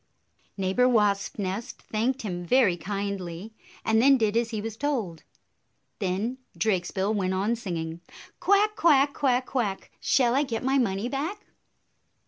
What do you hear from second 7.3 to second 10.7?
on, singing, "Quack, quack! Quack, quack! Shall I get